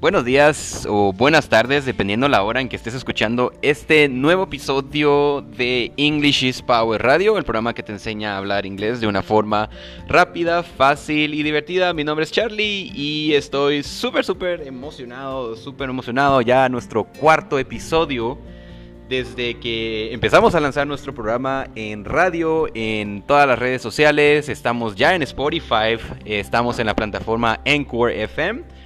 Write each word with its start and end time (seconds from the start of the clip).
buenos 0.00 0.24
días 0.24 0.86
o 0.88 1.12
buenas 1.12 1.50
tardes, 1.50 1.84
dependiendo 1.84 2.26
la 2.26 2.42
hora 2.42 2.62
en 2.62 2.70
que 2.70 2.76
estés 2.76 2.94
escuchando 2.94 3.52
este 3.60 4.08
nuevo 4.08 4.44
episodio 4.44 5.42
de 5.42 5.92
English 5.98 6.42
is 6.42 6.62
Power 6.62 7.02
Radio, 7.02 7.36
el 7.36 7.44
programa 7.44 7.74
que 7.74 7.82
te 7.82 7.92
enseña 7.92 8.34
a 8.34 8.38
hablar 8.38 8.64
inglés 8.64 9.02
de 9.02 9.06
una 9.06 9.22
forma 9.22 9.68
rápida, 10.08 10.62
fácil 10.62 11.34
y 11.34 11.42
divertida. 11.42 11.92
Mi 11.92 12.02
nombre 12.02 12.24
es 12.24 12.32
Charlie 12.32 12.90
y 12.94 13.34
estoy 13.34 13.82
súper, 13.82 14.24
súper 14.24 14.62
emocionado, 14.66 15.54
súper 15.54 15.90
emocionado 15.90 16.40
ya 16.40 16.66
nuestro 16.70 17.04
cuarto 17.04 17.58
episodio 17.58 18.38
desde 19.10 19.58
que 19.58 20.14
empezamos 20.14 20.54
a 20.54 20.60
lanzar 20.60 20.86
nuestro 20.86 21.14
programa 21.14 21.66
en 21.74 22.06
radio, 22.06 22.68
en 22.74 23.20
todas 23.22 23.46
las 23.46 23.58
redes 23.58 23.82
sociales, 23.82 24.48
estamos 24.48 24.94
ya 24.94 25.14
en 25.14 25.22
Spotify, 25.22 25.98
estamos 26.24 26.78
en 26.78 26.86
la 26.86 26.94
plataforma 26.94 27.60
Encore 27.66 28.22
FM. 28.22 28.80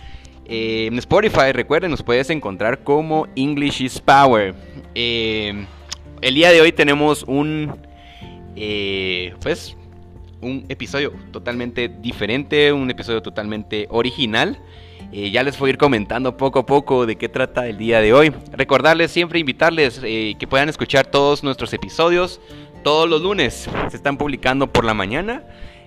Eh, 0.47 0.87
en 0.87 0.99
Spotify, 0.99 1.53
recuerden, 1.53 1.91
nos 1.91 2.03
puedes 2.03 2.29
encontrar 2.31 2.85
como 2.85 3.27
English 3.35 3.83
is 3.83 4.01
Power. 4.01 4.55
Eh, 4.95 5.67
el 6.21 6.35
día 6.35 6.51
de 6.51 6.61
hoy 6.61 6.73
tenemos 6.73 7.23
un, 7.25 7.75
eh, 8.57 9.35
pues, 9.41 9.77
un 10.41 10.67
episodio 10.69 11.13
totalmente 11.33 11.89
diferente, 11.89 12.73
un 12.73 12.91
episodio 12.91 13.23
totalmente 13.23 13.87
original. 13.91 14.59
Ya 15.13 15.45
les 15.45 15.57
voy 15.61 15.69
a 15.69 15.73
ir 15.75 15.79
comentando 15.79 16.37
poco 16.37 16.59
a 16.59 16.67
poco 16.67 17.07
de 17.07 17.15
qué 17.15 17.29
trata 17.29 17.69
el 17.69 17.79
día 17.79 18.01
de 18.01 18.13
hoy. 18.13 18.33
Recordarles 18.51 19.13
siempre, 19.13 19.39
invitarles 19.39 20.01
que 20.01 20.47
puedan 20.51 20.69
escuchar 20.69 21.07
todos 21.07 21.45
nuestros 21.45 21.73
episodios 21.73 22.41
todos 22.85 23.09
los 23.09 23.23
lunes. 23.23 23.69
Se 23.89 23.97
están 23.97 24.17
publicando 24.17 24.73
por 24.73 24.85
la 24.85 24.95
mañana. 24.95 25.43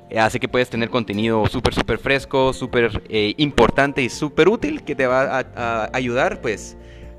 Eh, 0.10 0.20
así 0.20 0.40
que 0.40 0.48
puedes 0.48 0.70
tener 0.70 0.90
contenido 0.90 1.46
súper, 1.48 1.74
súper 1.74 1.98
fresco, 1.98 2.54
súper 2.54 3.04
importante 3.38 4.02
y 4.02 4.10
súper 4.10 4.48
útil 4.48 4.84
que 4.84 4.96
te 4.96 5.06
va 5.06 5.46
a, 5.56 5.90
ayudar 5.94 6.42
pues 6.42 6.78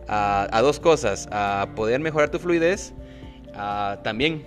a, 0.08 0.61
dos 0.62 0.80
cosas. 0.80 1.28
A 1.30 1.69
poder 1.75 2.00
mejorar 2.00 2.30
tu 2.30 2.39
fluidez. 2.39 2.95
También 4.03 4.45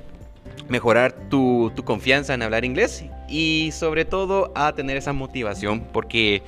mejorar 0.70 1.14
tu, 1.30 1.72
tu 1.75 1.83
confianza 1.83 2.33
en 2.33 2.42
hablar 2.42 2.66
inglés. 2.66 3.06
Y 3.28 3.72
sobre 3.73 4.06
todo 4.06 4.52
a 4.55 4.73
tener 4.73 4.98
esa 4.98 5.14
motivación. 5.14 5.81
Porque 5.92 6.42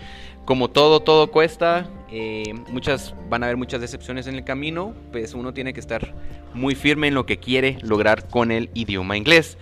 como 0.45 0.69
todo, 0.69 0.99
todo 0.99 1.31
cuesta. 1.31 1.89
Eh, 2.11 2.53
muchas 2.69 3.15
van 3.29 3.43
a 3.43 3.47
haber 3.47 3.57
muchas 3.57 3.81
decepciones 3.81 4.27
en 4.27 4.35
el 4.35 4.43
camino. 4.43 4.93
Pues 5.11 5.33
uno 5.33 5.53
tiene 5.53 5.73
que 5.73 5.79
estar 5.79 6.13
muy 6.53 6.75
firme 6.75 7.07
en 7.07 7.13
lo 7.13 7.25
que 7.25 7.37
quiere 7.37 7.77
lograr 7.81 8.27
con 8.27 8.51
el 8.51 8.69
idioma 8.73 9.17
inglés. 9.17 9.57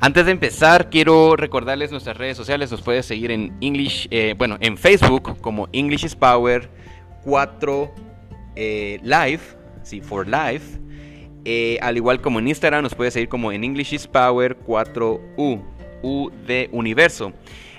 Antes 0.00 0.26
de 0.26 0.32
empezar, 0.32 0.90
quiero 0.90 1.36
recordarles 1.36 1.90
nuestras 1.90 2.16
redes 2.16 2.36
sociales. 2.36 2.70
Nos 2.70 2.82
puedes 2.82 3.06
seguir 3.06 3.30
en 3.30 3.56
English, 3.60 4.08
eh, 4.10 4.34
bueno, 4.36 4.56
en 4.60 4.76
Facebook 4.76 5.40
como 5.40 5.68
English 5.72 6.04
is 6.04 6.14
Power 6.14 6.68
4 7.24 7.94
eh, 8.56 8.98
Live, 9.02 9.40
sí, 9.82 10.00
for 10.00 10.26
Life. 10.26 10.78
al 11.80 11.96
igual 11.96 12.20
como 12.20 12.38
en 12.38 12.48
Instagram, 12.48 12.82
nos 12.82 12.94
puedes 12.94 13.14
seguir 13.14 13.28
como 13.28 13.52
en 13.52 13.64
English 13.64 13.94
is 13.94 14.06
Power 14.06 14.56
4U, 14.66 15.62
U 16.02 16.30
de 16.46 16.68
Universo. 16.72 17.32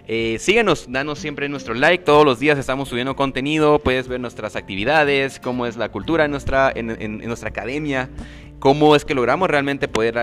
Eh, 0.08 0.38
síguenos, 0.40 0.92
danos 0.92 1.18
siempre 1.18 1.50
nuestro 1.50 1.74
like. 1.74 2.04
Todos 2.04 2.26
los 2.26 2.40
días 2.40 2.60
estamos 2.60 2.90
subiendo 2.90 3.16
contenido. 3.16 3.80
Puedes 3.80 4.08
ver 4.08 4.20
nuestras 4.20 4.56
actividades, 4.56 5.40
cómo 5.40 5.66
es 5.66 5.78
la 5.78 5.90
cultura 5.90 6.26
en 6.26 6.32
nuestra, 6.32 6.72
en, 6.76 7.18
nuestra 7.28 7.50
academia, 7.50 8.10
cómo 8.60 8.96
es 8.96 9.06
que 9.06 9.16
logramos 9.16 9.50
realmente 9.50 9.88
poder 9.88 10.18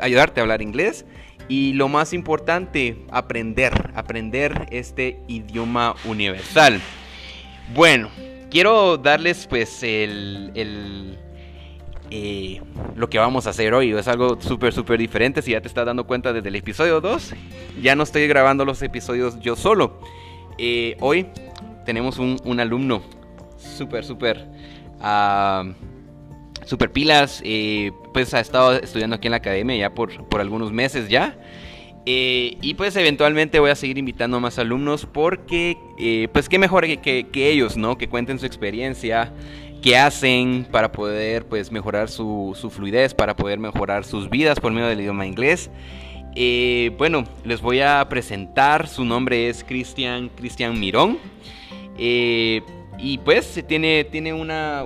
ayudarte 0.00 0.40
a 0.40 0.42
hablar 0.42 0.62
inglés. 0.62 1.04
Y 1.48 1.72
lo 1.72 1.88
más 1.88 2.12
importante, 2.12 3.04
aprender, 3.10 3.90
aprender 3.94 4.68
este 4.70 5.18
idioma 5.26 5.96
universal. 6.04 6.80
Bueno, 7.74 8.08
quiero 8.50 8.96
darles 8.96 9.48
pues 9.48 9.82
el 9.82 10.52
eh, 12.12 12.60
lo 12.96 13.08
que 13.08 13.18
vamos 13.18 13.46
a 13.46 13.50
hacer 13.50 13.72
hoy. 13.72 13.92
Es 13.92 14.08
algo 14.08 14.40
súper, 14.40 14.72
súper 14.72 14.98
diferente. 14.98 15.42
Si 15.42 15.52
ya 15.52 15.60
te 15.60 15.68
estás 15.68 15.86
dando 15.86 16.06
cuenta 16.06 16.32
desde 16.32 16.48
el 16.48 16.56
episodio 16.56 17.00
2, 17.00 17.34
ya 17.80 17.94
no 17.94 18.02
estoy 18.02 18.26
grabando 18.26 18.64
los 18.64 18.82
episodios 18.82 19.38
yo 19.40 19.54
solo. 19.54 20.00
Eh, 20.58 20.96
hoy 21.00 21.28
tenemos 21.86 22.18
un, 22.18 22.60
alumno 22.60 23.02
súper, 23.56 24.04
súper, 24.04 24.48
uh, 24.98 25.72
súper 26.70 26.92
pilas. 26.92 27.42
Eh, 27.44 27.90
pues 28.14 28.32
ha 28.32 28.38
estado 28.40 28.74
estudiando 28.74 29.16
aquí 29.16 29.26
en 29.26 29.32
la 29.32 29.38
academia 29.38 29.76
ya 29.76 29.90
por, 29.90 30.24
por 30.28 30.40
algunos 30.40 30.72
meses 30.72 31.08
ya. 31.08 31.36
y 32.06 32.74
pues 32.74 32.94
eventualmente 32.96 33.58
voy 33.58 33.70
a 33.70 33.74
seguir 33.74 33.98
invitando 33.98 34.36
a 34.36 34.40
más 34.40 34.58
alumnos 34.58 35.04
porque 35.04 35.76
pues 36.32 36.48
qué 36.48 36.58
mejor 36.58 36.86
que, 36.86 37.26
que, 37.30 37.50
ellos, 37.50 37.76
¿no? 37.76 37.98
Que 37.98 38.08
cuenten 38.08 38.38
su 38.38 38.46
experiencia 38.46 39.32
qué 39.82 39.96
hacen 39.96 40.66
para 40.70 40.92
poder 40.92 41.46
pues, 41.46 41.72
mejorar 41.72 42.08
su, 42.08 42.56
fluidez, 42.70 43.14
para 43.14 43.34
poder 43.34 43.58
mejorar 43.58 44.04
sus 44.04 44.30
vidas 44.30 44.60
por 44.60 44.72
medio 44.72 44.86
del 44.86 45.00
idioma 45.00 45.26
inglés. 45.26 45.70
Eh, 46.36 46.92
bueno, 46.96 47.24
les 47.44 47.60
voy 47.60 47.80
a 47.80 48.06
presentar, 48.08 48.86
su 48.86 49.04
nombre 49.04 49.48
es 49.48 49.64
Cristian 49.64 50.28
Cristian 50.28 50.78
Mirón. 50.78 51.18
Y 53.02 53.18
pues 53.18 53.64
tiene, 53.66 54.04
tiene 54.04 54.32
una, 54.32 54.84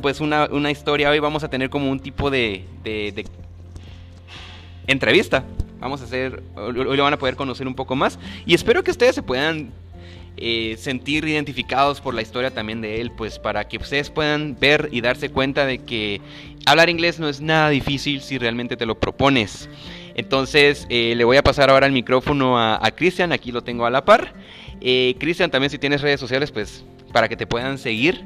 pues 0.00 0.20
una, 0.20 0.70
historia, 0.70 1.10
hoy 1.10 1.18
vamos 1.18 1.42
a 1.42 1.50
tener 1.50 1.68
como 1.68 1.90
un 1.90 2.00
tipo 2.00 2.30
de, 2.30 2.64
de 2.84 3.24
entrevista. 4.86 5.44
Vamos 5.80 6.00
a 6.00 6.04
hacer, 6.04 6.42
hoy 6.54 6.96
lo 6.96 7.02
van 7.02 7.12
a 7.12 7.18
poder 7.18 7.36
conocer 7.36 7.66
un 7.66 7.74
poco 7.74 7.96
más. 7.96 8.18
Y 8.46 8.54
espero 8.54 8.82
que 8.82 8.90
ustedes 8.90 9.14
se 9.14 9.22
puedan 9.22 9.72
eh, 10.38 10.76
sentir 10.78 11.26
identificados 11.26 12.02
por 12.02 12.12
la 12.12 12.22
historia 12.22 12.50
también 12.50 12.82
de 12.82 13.00
él, 13.00 13.10
pues 13.10 13.38
para 13.38 13.66
que 13.68 13.78
ustedes 13.78 14.10
puedan 14.10 14.54
ver 14.58 14.90
y 14.92 15.00
darse 15.00 15.30
cuenta 15.30 15.64
de 15.64 15.78
que 15.78 16.20
hablar 16.66 16.90
inglés 16.90 17.18
no 17.18 17.28
es 17.28 17.40
nada 17.40 17.70
difícil 17.70 18.20
si 18.20 18.36
realmente 18.36 18.76
te 18.76 18.84
lo 18.84 18.98
propones. 18.98 19.68
Entonces 20.14 20.86
eh, 20.90 21.14
le 21.16 21.24
voy 21.24 21.36
a 21.36 21.42
pasar 21.42 21.70
ahora 21.70 21.86
el 21.86 21.92
micrófono 21.92 22.58
a, 22.58 22.90
Cristian, 22.94 23.32
aquí 23.32 23.50
lo 23.50 23.62
tengo 23.62 23.86
a 23.86 23.90
la 23.90 24.04
par. 24.04 24.34
Eh, 24.80 25.14
Cristian, 25.18 25.50
también 25.50 25.70
si 25.70 25.78
tienes 25.78 26.02
redes 26.02 26.20
sociales, 26.20 26.52
pues 26.52 26.84
para 27.12 27.28
que 27.28 27.36
te 27.36 27.46
puedan 27.46 27.78
seguir 27.78 28.24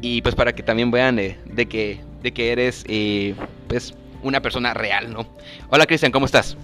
y 0.00 0.22
pues 0.22 0.34
para 0.34 0.54
que 0.54 0.62
también 0.62 0.90
vean 0.90 1.16
de, 1.16 1.66
que, 1.68 2.00
de 2.22 2.32
que 2.32 2.52
eres 2.52 2.84
pues 3.68 3.94
una 4.22 4.40
persona 4.40 4.74
real, 4.74 5.12
¿no? 5.12 5.26
Hola 5.68 5.86
Cristian, 5.86 6.12
¿cómo 6.12 6.26
estás? 6.26 6.56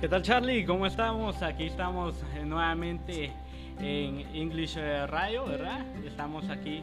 ¿Qué 0.00 0.08
tal 0.08 0.22
Charlie? 0.22 0.64
¿Cómo 0.64 0.86
estamos? 0.86 1.42
Aquí 1.42 1.64
estamos 1.64 2.14
nuevamente 2.44 3.32
en 3.80 4.20
English 4.34 4.76
eh, 4.76 5.06
Radio, 5.06 5.46
¿verdad? 5.46 5.84
Estamos 6.06 6.48
aquí 6.50 6.82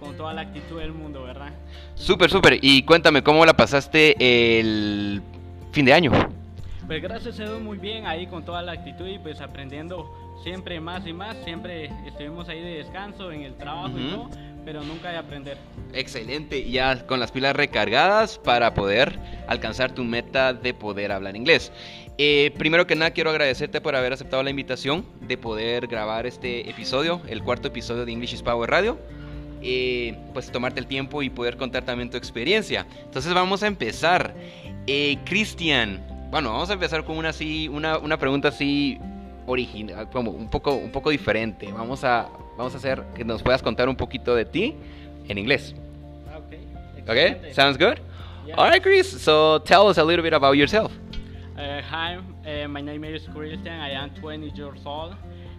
con 0.00 0.16
toda 0.16 0.32
la 0.32 0.42
actitud 0.42 0.78
del 0.80 0.92
mundo, 0.92 1.22
¿verdad? 1.22 1.52
Súper, 1.94 2.30
súper. 2.30 2.58
Y 2.60 2.82
cuéntame, 2.82 3.22
¿cómo 3.22 3.44
la 3.46 3.54
pasaste 3.54 4.16
el 4.60 5.22
fin 5.72 5.84
de 5.84 5.92
año? 5.92 6.12
Pues 6.86 7.02
gracias 7.02 7.36
Dios 7.36 7.60
muy 7.60 7.78
bien, 7.78 8.06
ahí 8.06 8.26
con 8.26 8.44
toda 8.44 8.62
la 8.62 8.72
actitud 8.72 9.06
y 9.06 9.18
pues 9.18 9.40
aprendiendo 9.40 10.31
siempre 10.42 10.80
más 10.80 11.06
y 11.06 11.12
más. 11.12 11.36
Siempre 11.44 11.90
estuvimos 12.06 12.48
ahí 12.48 12.60
de 12.60 12.78
descanso 12.78 13.32
en 13.32 13.42
el 13.42 13.54
trabajo 13.54 13.98
y 13.98 14.10
todo, 14.10 14.30
pero 14.64 14.82
nunca 14.82 15.10
de 15.10 15.16
aprender. 15.18 15.58
Excelente, 15.92 16.68
ya 16.70 17.06
con 17.06 17.20
las 17.20 17.30
pilas 17.30 17.54
recargadas 17.54 18.38
para 18.38 18.74
poder 18.74 19.18
alcanzar 19.46 19.92
tu 19.92 20.04
meta 20.04 20.52
de 20.52 20.74
poder 20.74 21.12
hablar 21.12 21.36
inglés. 21.36 21.72
Eh, 22.18 22.52
primero 22.58 22.86
que 22.86 22.94
nada 22.94 23.10
quiero 23.10 23.30
agradecerte 23.30 23.80
por 23.80 23.96
haber 23.96 24.12
aceptado 24.12 24.42
la 24.42 24.50
invitación 24.50 25.06
de 25.22 25.38
poder 25.38 25.86
grabar 25.86 26.26
este 26.26 26.68
episodio, 26.68 27.22
el 27.26 27.42
cuarto 27.42 27.68
episodio 27.68 28.04
de 28.04 28.12
English 28.12 28.34
is 28.34 28.42
Power 28.42 28.70
Radio. 28.70 28.98
Eh, 29.64 30.18
pues 30.32 30.50
tomarte 30.50 30.80
el 30.80 30.86
tiempo 30.86 31.22
y 31.22 31.30
poder 31.30 31.56
contar 31.56 31.84
también 31.84 32.10
tu 32.10 32.16
experiencia. 32.16 32.86
Entonces 33.04 33.32
vamos 33.32 33.62
a 33.62 33.68
empezar. 33.68 34.34
Eh, 34.88 35.18
Cristian, 35.24 36.04
bueno, 36.30 36.52
vamos 36.52 36.68
a 36.70 36.72
empezar 36.72 37.04
con 37.04 37.16
una 37.16 37.28
así, 37.28 37.68
una, 37.68 37.98
una 37.98 38.18
pregunta 38.18 38.48
así 38.48 38.98
original, 39.46 40.08
como 40.10 40.30
un 40.30 40.48
poco, 40.48 40.74
un 40.74 40.90
poco 40.90 41.10
diferente. 41.10 41.70
Vamos 41.72 42.04
a, 42.04 42.28
vamos 42.56 42.74
a 42.74 42.76
hacer 42.76 43.02
que 43.14 43.24
nos 43.24 43.42
puedas 43.42 43.62
contar 43.62 43.88
un 43.88 43.96
poquito 43.96 44.34
de 44.34 44.44
ti 44.44 44.76
en 45.28 45.38
inglés. 45.38 45.74
Ah, 46.30 46.38
okay. 46.38 46.68
Okay, 47.02 47.52
sounds 47.52 47.76
good. 47.76 47.98
All 48.56 48.68
right, 48.68 48.82
Chris. 48.82 49.08
So 49.08 49.60
tell 49.60 49.88
us 49.88 49.98
a 49.98 50.04
little 50.04 50.22
bit 50.22 50.34
about 50.34 50.56
yourself. 50.56 50.92
Uh, 51.56 51.80
hi, 51.80 52.18
uh, 52.46 52.68
my 52.68 52.80
name 52.80 53.04
is 53.04 53.26
Christian. 53.34 53.68
I 53.68 53.90
am 53.90 54.10
20 54.10 54.50
years 54.54 54.80
old. 54.84 55.14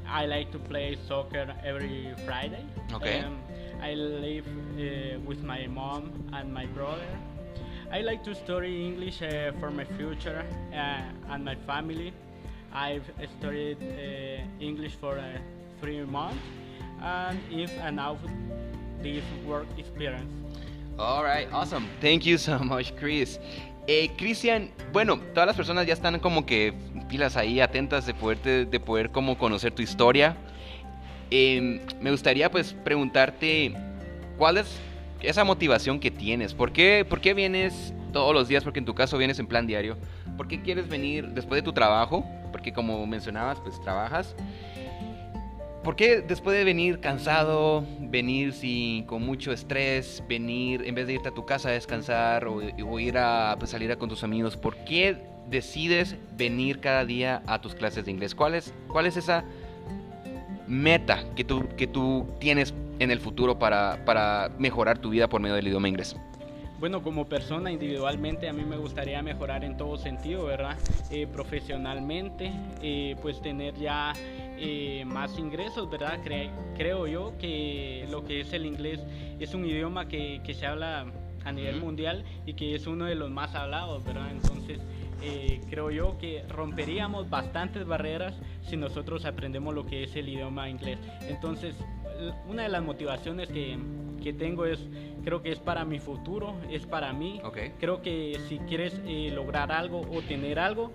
I 0.07 0.25
like 0.25 0.52
to 0.52 0.60
play 0.60 0.98
soccer 1.07 1.54
every 1.63 2.13
Friday. 2.25 2.66
Okay. 2.94 3.22
Um, 3.22 3.40
I 3.81 3.94
live 3.94 4.46
uh, 4.48 5.19
with 5.25 5.44
my 5.44 5.68
mom 5.68 6.12
and 6.34 6.54
my 6.54 6.66
brother. 6.68 7.07
I 7.92 8.02
like 8.02 8.24
to 8.24 8.36
study 8.36 8.86
English 8.86 9.22
uh, 9.22 9.52
for 9.60 9.69
my 9.72 9.86
future 9.86 10.44
uh, 10.74 11.34
and 11.34 11.46
my 11.46 11.56
family. 11.68 12.13
I've 12.74 13.04
studied 13.40 13.78
uh, 13.81 14.42
English 14.64 14.96
for 15.00 15.20
three 15.80 16.04
months 16.06 16.42
and 17.02 17.40
is 17.52 17.72
an 17.81 18.00
out 18.00 18.18
this 19.02 19.24
work 19.46 19.68
experience. 19.78 20.31
All 20.98 21.24
right, 21.24 21.48
awesome. 21.52 21.88
Thank 22.02 22.25
you 22.25 22.38
so 22.38 22.60
much, 22.64 22.96
Chris. 22.96 23.40
Eh, 23.88 24.10
Cristian, 24.18 24.72
bueno, 24.94 25.20
todas 25.34 25.48
las 25.48 25.56
personas 25.56 25.86
ya 25.86 25.94
están 25.94 26.20
como 26.20 26.46
que 26.46 26.74
pilas 27.10 27.36
ahí, 27.36 27.60
atentas 27.60 28.06
de 28.06 28.14
poder, 28.14 28.70
de 28.70 28.80
poder 28.80 29.12
como 29.12 29.38
conocer 29.38 29.74
tu 29.74 29.81
historia. 29.81 30.36
em, 31.31 31.80
me 32.00 32.12
gustaría 32.12 32.50
pues 32.50 32.74
preguntarte 32.84 33.74
cuál 34.38 34.58
es 34.58 34.80
esa 35.22 35.44
motivación 35.44 36.00
que 36.00 36.12
tienes. 36.12 36.54
¿Por 36.54 36.72
qué, 36.72 37.06
¿Por 37.08 37.22
qué 37.22 37.34
vienes 37.34 37.94
todos 38.14 38.34
los 38.34 38.48
días? 38.48 38.64
Porque 38.64 38.80
en 38.80 38.86
tu 38.86 38.94
caso 38.96 39.18
vienes 39.18 39.40
en 39.40 39.48
plan 39.48 39.68
diario. 39.68 39.98
¿Por 40.38 40.48
qué 40.48 40.62
quieres 40.62 40.88
venir 40.88 41.28
después 41.30 41.60
de 41.60 41.64
tu 41.64 41.74
trabajo? 41.74 42.26
Porque 42.63 42.71
como 42.71 43.06
mencionabas, 43.06 43.60
pues 43.60 43.81
trabajas. 43.81 44.38
¿Por 45.83 45.98
qué 45.98 46.21
después 46.21 46.56
de 46.56 46.63
venir 46.63 47.01
cansado, 47.01 47.83
venir 48.00 48.54
sin, 48.54 49.04
con 49.04 49.25
mucho 49.25 49.51
estrés, 49.51 50.24
venir 50.30 50.81
en 50.86 50.95
vez 50.95 51.07
de 51.07 51.15
irte 51.15 51.27
a 51.27 51.33
tu 51.33 51.45
casa 51.45 51.68
a 51.68 51.71
descansar 51.74 52.48
o, 52.48 52.62
ir 53.01 53.18
a 53.18 53.57
pues, 53.60 53.71
salir 53.71 53.92
a 53.92 53.98
con 53.98 54.07
tus 54.07 54.24
amigos, 54.24 54.56
por 54.56 54.77
qué 54.86 55.18
decides 55.50 56.15
venir 56.38 56.80
cada 56.80 57.04
día 57.04 57.44
a 57.48 57.60
tus 57.60 57.75
clases 57.75 58.06
de 58.06 58.12
inglés? 58.12 58.33
¿Cuál 58.33 58.56
es, 58.56 58.74
cuál 58.88 59.07
es 59.07 59.18
esa 59.18 59.44
meta 60.66 61.21
que 61.36 61.44
tú, 61.44 61.68
que 61.75 61.86
tú 61.86 62.25
tienes 62.39 62.74
en 63.00 63.12
el 63.12 63.19
futuro 63.19 63.59
para, 63.59 64.06
para 64.06 64.51
mejorar 64.57 65.00
tu 65.00 65.09
vida 65.09 65.27
por 65.27 65.42
medio 65.42 65.56
del 65.56 65.68
idioma 65.68 65.89
inglés? 65.89 66.16
Bueno, 66.83 67.01
como 67.01 67.30
persona 67.30 67.71
individualmente 67.71 68.50
a 68.50 68.51
mí 68.51 68.65
me 68.65 68.75
gustaría 68.75 69.24
mejorar 69.24 69.63
en 69.63 69.77
todo 69.77 69.95
sentido, 69.95 70.44
¿verdad? 70.44 70.77
Eh, 71.12 71.27
profesionalmente, 71.27 72.51
eh, 72.81 73.15
pues 73.21 73.41
tener 73.41 73.74
ya 73.75 74.12
eh, 74.57 75.06
más 75.06 75.39
ingresos, 75.39 75.89
¿verdad? 75.89 76.19
creo 76.75 77.07
yo 77.07 77.38
que 77.39 78.06
lo 78.12 78.25
que 78.25 78.41
es 78.41 78.51
el 78.51 78.65
inglés 78.65 79.00
es 79.39 79.53
un 79.53 79.63
idioma 79.65 80.09
que, 80.09 80.41
que 80.44 80.53
se 80.53 80.65
habla 80.65 81.06
a 81.45 81.51
nivel 81.53 81.80
mundial 81.80 82.25
y 82.45 82.53
que 82.53 82.75
es 82.75 82.85
uno 82.85 83.06
de 83.06 83.15
los 83.15 83.31
más 83.31 83.56
hablados, 83.56 84.03
¿verdad? 84.03 84.30
Entonces, 84.31 84.81
creo 85.69 85.89
yo 85.89 86.18
que 86.18 86.44
romperíamos 86.50 87.30
bastantes 87.30 87.85
barreras 87.85 88.35
si 88.62 88.75
nosotros 88.75 89.24
aprendemos 89.24 89.74
lo 89.74 89.85
que 89.85 90.03
es 90.03 90.13
el 90.18 90.27
idioma 90.27 90.69
inglés. 90.69 91.00
Entonces, 91.30 91.77
una 92.50 92.63
de 92.63 92.69
las 92.69 92.83
motivaciones 92.83 93.47
que, 93.47 93.77
que 94.24 94.34
tengo 94.34 94.66
es, 94.66 94.80
creo 95.24 95.44
que 95.44 95.52
es 95.52 95.60
para 95.60 95.84
mi 95.86 96.00
futuro, 96.00 96.56
es 96.72 96.86
para 96.86 97.14
mí. 97.14 97.42
Creo 97.80 98.02
que 98.02 98.40
si 98.48 98.58
quieres 98.60 99.00
eh, 99.06 99.30
lograr 99.34 99.72
algo 99.72 100.02
o 100.02 100.22
tener 100.22 100.58
algo, 100.58 100.92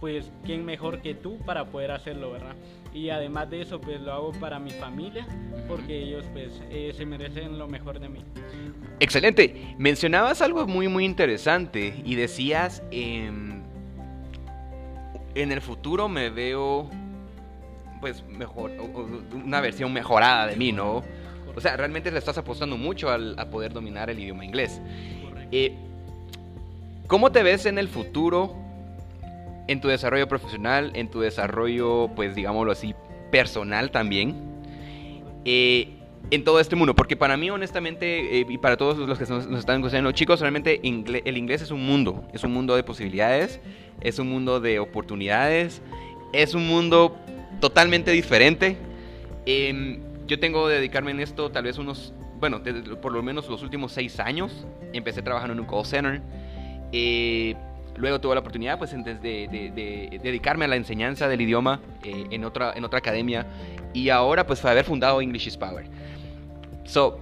pues 0.00 0.32
quién 0.44 0.64
mejor 0.64 1.02
que 1.02 1.14
tú 1.14 1.38
para 1.44 1.66
poder 1.66 1.90
hacerlo, 1.90 2.32
¿verdad? 2.32 2.54
Y 2.94 3.10
además 3.10 3.50
de 3.50 3.62
eso, 3.62 3.80
pues 3.80 4.00
lo 4.00 4.12
hago 4.12 4.32
para 4.32 4.58
mi 4.58 4.70
familia, 4.70 5.26
porque 5.68 6.02
ellos 6.02 6.24
pues 6.32 6.62
eh, 6.70 6.92
se 6.96 7.04
merecen 7.04 7.58
lo 7.58 7.66
mejor 7.66 7.98
de 7.98 8.08
mí. 8.08 8.20
Excelente. 9.00 9.74
Mencionabas 9.78 10.42
algo 10.42 10.66
muy 10.66 10.88
muy 10.88 11.04
interesante 11.04 11.94
y 12.04 12.14
decías, 12.14 12.82
em, 12.90 13.62
en 15.34 15.52
el 15.52 15.60
futuro 15.60 16.08
me 16.08 16.30
veo 16.30 16.88
pues 18.00 18.24
mejor, 18.26 18.72
una 19.32 19.60
versión 19.60 19.92
mejorada 19.92 20.48
de 20.48 20.56
mí, 20.56 20.72
¿no? 20.72 21.04
O 21.56 21.60
sea, 21.60 21.76
realmente 21.76 22.10
le 22.10 22.18
estás 22.18 22.38
apostando 22.38 22.76
mucho 22.76 23.10
al, 23.10 23.38
a 23.38 23.50
poder 23.50 23.72
dominar 23.72 24.10
el 24.10 24.18
idioma 24.18 24.44
inglés. 24.44 24.80
Eh, 25.50 25.74
¿Cómo 27.06 27.30
te 27.30 27.42
ves 27.42 27.66
en 27.66 27.78
el 27.78 27.88
futuro 27.88 28.56
en 29.68 29.80
tu 29.80 29.88
desarrollo 29.88 30.26
profesional, 30.28 30.92
en 30.94 31.10
tu 31.10 31.20
desarrollo, 31.20 32.10
pues 32.16 32.34
digámoslo 32.34 32.72
así, 32.72 32.94
personal 33.30 33.90
también? 33.90 34.34
Eh, 35.44 35.88
en 36.30 36.44
todo 36.44 36.60
este 36.60 36.76
mundo, 36.76 36.94
porque 36.94 37.16
para 37.16 37.36
mí 37.36 37.50
honestamente 37.50 38.40
eh, 38.40 38.46
y 38.48 38.56
para 38.56 38.78
todos 38.78 38.96
los 38.96 39.18
que 39.18 39.26
nos, 39.26 39.46
están 39.58 39.80
escuchando, 39.80 40.12
chicos, 40.12 40.40
realmente 40.40 40.80
el 40.82 41.36
inglés 41.36 41.60
es 41.60 41.70
un 41.70 41.84
mundo, 41.84 42.24
es 42.32 42.42
un 42.44 42.52
mundo 42.52 42.74
de 42.74 42.82
posibilidades, 42.82 43.60
es 44.00 44.18
un 44.18 44.30
mundo 44.30 44.58
de 44.58 44.78
oportunidades, 44.78 45.82
es 46.32 46.54
un 46.54 46.66
mundo 46.66 47.16
totalmente 47.60 48.10
diferente. 48.12 48.78
Em, 49.44 50.00
yo 50.32 50.40
tengo 50.40 50.66
que 50.66 50.74
dedicarme 50.74 51.10
en 51.10 51.20
esto 51.20 51.50
tal 51.50 51.64
vez 51.64 51.76
unos, 51.76 52.14
bueno, 52.40 52.62
por 53.02 53.12
lo 53.12 53.22
menos 53.22 53.50
los 53.50 53.62
últimos 53.62 53.92
seis 53.92 54.18
años. 54.18 54.66
Empecé 54.94 55.20
trabajando 55.20 55.52
en 55.52 55.60
un 55.60 55.66
call 55.66 55.84
center. 55.84 56.22
Eh, 56.90 57.54
luego 57.96 58.18
tuve 58.18 58.34
la 58.34 58.40
oportunidad 58.40 58.78
pues 58.78 58.92
de, 58.92 59.14
de, 59.14 60.20
dedicarme 60.22 60.64
a 60.64 60.68
la 60.68 60.76
enseñanza 60.76 61.28
del 61.28 61.42
idioma 61.42 61.80
eh, 62.02 62.28
en, 62.30 62.44
otra, 62.44 62.72
en 62.74 62.82
otra 62.82 63.00
academia. 63.00 63.46
Y 63.92 64.08
ahora 64.08 64.46
pues 64.46 64.64
haber 64.64 64.86
fundado 64.86 65.20
English 65.20 65.48
is 65.48 65.56
Power. 65.58 65.84
So, 66.84 67.20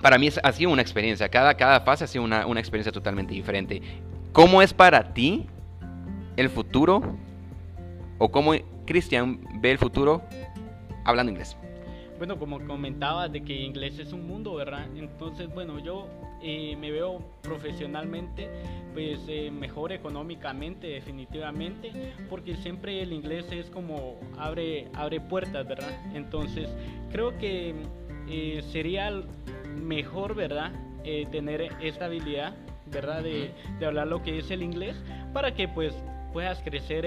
para 0.00 0.16
mí 0.16 0.30
ha 0.42 0.52
sido 0.52 0.70
una 0.70 0.80
experiencia. 0.80 1.28
Cada, 1.28 1.54
cada 1.58 1.80
fase 1.82 2.04
ha 2.04 2.06
sido 2.06 2.24
una, 2.24 2.46
una 2.46 2.60
experiencia 2.60 2.90
totalmente 2.90 3.34
diferente. 3.34 3.82
¿Cómo 4.32 4.62
es 4.62 4.72
para 4.72 5.12
ti 5.12 5.46
el 6.38 6.48
futuro? 6.48 7.02
¿O 8.16 8.30
cómo 8.30 8.54
Cristian 8.86 9.40
ve 9.60 9.72
el 9.72 9.78
futuro 9.78 10.22
hablando 11.04 11.32
inglés? 11.32 11.54
Bueno, 12.20 12.38
como 12.38 12.60
comentaba, 12.66 13.28
de 13.28 13.42
que 13.42 13.54
inglés 13.54 13.98
es 13.98 14.12
un 14.12 14.26
mundo, 14.26 14.54
¿verdad? 14.54 14.86
Entonces, 14.94 15.48
bueno, 15.54 15.78
yo 15.78 16.06
eh, 16.42 16.76
me 16.78 16.90
veo 16.90 17.18
profesionalmente, 17.40 18.46
pues 18.92 19.20
eh, 19.26 19.50
mejor 19.50 19.90
económicamente, 19.90 20.86
definitivamente, 20.88 22.12
porque 22.28 22.56
siempre 22.56 23.00
el 23.00 23.14
inglés 23.14 23.50
es 23.50 23.70
como 23.70 24.20
abre, 24.38 24.88
abre 24.92 25.18
puertas, 25.18 25.66
¿verdad? 25.66 25.98
Entonces, 26.14 26.68
creo 27.10 27.38
que 27.38 27.74
eh, 28.28 28.62
sería 28.70 29.10
mejor, 29.82 30.34
¿verdad? 30.34 30.72
tener 31.32 31.72
esta 31.80 32.04
habilidad, 32.04 32.54
¿verdad? 32.92 33.22
De, 33.22 33.50
de, 33.78 33.86
hablar 33.86 34.08
lo 34.08 34.22
que 34.22 34.40
es 34.40 34.50
el 34.50 34.62
inglés, 34.62 34.94
para 35.32 35.54
que 35.54 35.66
pues 35.66 35.94
puedas 36.34 36.60
crecer 36.60 37.06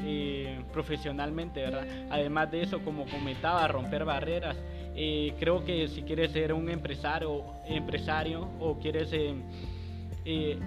eh, 0.00 0.60
profesionalmente, 0.72 1.62
¿verdad? 1.62 1.86
Además 2.10 2.50
de 2.50 2.62
eso, 2.62 2.80
como 2.80 3.06
comentaba, 3.06 3.66
romper 3.68 4.04
barreras. 4.04 4.56
Eh, 4.94 5.34
creo 5.38 5.64
que 5.64 5.88
si 5.88 6.02
quieres 6.02 6.32
ser 6.32 6.52
un 6.52 6.68
empresario, 6.68 7.44
empresario 7.66 8.48
o 8.60 8.78
quieres 8.78 9.10
eh, 9.12 10.58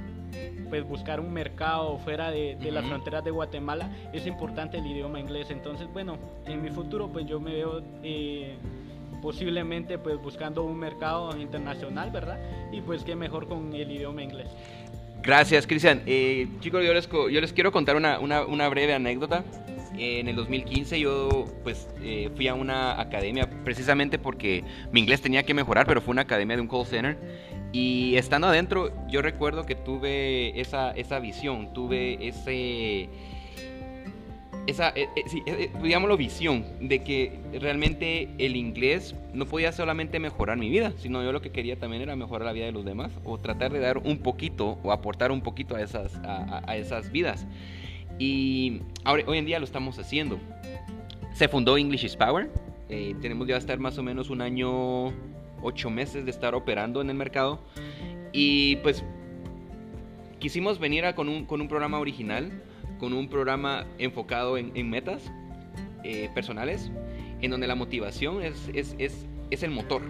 pues 0.69 0.87
buscar 0.87 1.19
un 1.19 1.31
mercado 1.31 1.97
fuera 1.99 2.31
de, 2.31 2.57
las 2.71 2.85
fronteras 2.85 3.23
de 3.23 3.31
Guatemala, 3.31 3.89
es 4.13 4.25
importante 4.25 4.77
el 4.77 4.85
idioma 4.87 5.19
inglés. 5.19 5.51
Entonces, 5.51 5.87
bueno, 5.93 6.17
en 6.45 6.61
mi 6.61 6.69
futuro 6.69 7.07
pues 7.07 7.25
yo 7.25 7.39
me 7.39 7.53
veo 7.53 7.83
posiblemente 9.21 9.97
pues 9.97 10.21
buscando 10.21 10.63
un 10.63 10.77
mercado 10.77 11.37
internacional, 11.37 12.09
¿verdad? 12.11 12.39
Y 12.71 12.81
pues 12.81 13.03
qué 13.03 13.15
mejor 13.15 13.47
con 13.47 13.73
el 13.73 13.91
idioma 13.91 14.23
inglés. 14.23 14.49
Gracias, 15.21 15.67
Cristian. 15.67 16.01
Eh, 16.05 16.47
chicos, 16.59 16.83
yo 16.85 16.93
les, 16.93 17.09
yo 17.09 17.41
les 17.41 17.53
quiero 17.53 17.71
contar 17.71 17.95
una, 17.95 18.69
breve 18.69 18.93
anécdota. 18.93 19.43
en 19.97 20.27
el 20.27 20.35
2015 20.35 20.99
yo 20.99 21.45
pues 21.63 21.89
eh, 22.01 22.29
fui 22.35 22.47
a 22.47 22.53
una 22.53 22.99
academia 23.01 23.49
precisamente 23.65 24.17
porque 24.17 24.63
mi 24.91 25.01
inglés 25.01 25.21
tenía 25.21 25.43
que 25.43 25.53
mejorar, 25.53 25.85
pero 25.85 26.01
fue 26.01 26.13
una 26.13 26.21
academia 26.21 26.55
de 26.55 26.61
un 26.61 26.67
call 26.67 26.85
center. 26.85 27.17
Y 27.71 28.15
estando 28.15 28.47
adentro, 28.47 28.91
yo 29.09 29.21
recuerdo 29.21 29.65
que 29.65 29.75
tuve 29.75 30.59
esa, 30.59 30.91
esa 30.91 31.19
visión, 31.19 31.73
tuve 31.73 32.27
ese 32.27 33.09
esa, 34.67 34.89
eh, 34.89 35.09
eh, 35.15 35.23
eh, 35.45 35.71
digámoslo, 35.81 36.17
visión 36.17 36.65
de 36.79 37.03
que 37.03 37.39
realmente 37.59 38.29
el 38.37 38.55
inglés 38.55 39.15
no 39.33 39.45
podía 39.45 39.71
solamente 39.71 40.19
mejorar 40.19 40.57
mi 40.57 40.69
vida, 40.69 40.93
sino 40.97 41.23
yo 41.23 41.31
lo 41.31 41.41
que 41.41 41.51
quería 41.51 41.77
también 41.79 42.01
era 42.01 42.15
mejorar 42.15 42.45
la 42.45 42.51
vida 42.51 42.65
de 42.65 42.71
los 42.71 42.85
demás 42.85 43.11
o 43.23 43.37
tratar 43.37 43.71
de 43.71 43.79
dar 43.79 43.97
un 43.97 44.19
poquito 44.19 44.77
o 44.83 44.91
aportar 44.91 45.31
un 45.31 45.41
poquito 45.41 45.75
a 45.75 45.81
esas, 45.81 46.15
a, 46.23 46.77
esas 46.77 47.11
vidas. 47.11 47.47
Y 48.19 48.81
ahora, 49.05 49.23
hoy 49.27 49.37
en 49.37 49.45
día 49.45 49.59
lo 49.59 49.65
estamos 49.65 49.97
haciendo. 49.97 50.39
Se 51.33 51.47
fundó 51.47 51.77
English 51.77 52.05
is 52.05 52.15
Power. 52.15 52.51
tenemos 52.87 53.47
ya 53.47 53.57
estar 53.57 53.79
más 53.79 53.97
o 53.97 54.03
menos 54.03 54.29
un 54.29 54.41
año, 54.41 55.13
ocho 55.61 55.89
meses 55.89 56.25
de 56.25 56.31
estar 56.31 56.53
operando 56.53 57.01
en 57.01 57.09
el 57.09 57.15
mercado. 57.15 57.59
Y 58.33 58.75
pues 58.77 59.03
quisimos 60.39 60.79
venir 60.79 61.05
a, 61.05 61.15
con, 61.15 61.29
un, 61.29 61.45
con 61.45 61.61
un 61.61 61.67
programa 61.67 61.99
original 61.99 62.51
con 62.99 63.13
un 63.13 63.27
programa 63.29 63.85
enfocado 63.97 64.57
en, 64.57 64.89
metas 64.89 65.31
eh, 66.03 66.29
personales, 66.33 66.91
en 67.41 67.51
donde 67.51 67.67
la 67.67 67.75
motivación 67.75 68.43
es, 68.43 68.69
es, 68.73 68.95
es, 68.99 69.25
es, 69.49 69.63
el 69.63 69.71
motor 69.71 70.03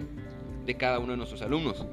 de 0.66 0.74
cada 0.74 0.98
uno 0.98 1.12
de 1.12 1.16
nuestros 1.16 1.42
alumnos. 1.42 1.86